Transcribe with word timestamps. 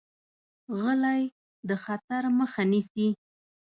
غلی، 0.79 1.23
د 1.67 1.69
خطر 1.83 2.23
مخه 2.39 2.63
نیسي. 2.71 3.07